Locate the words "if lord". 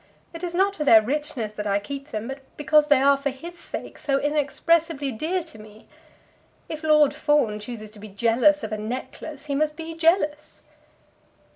6.67-7.13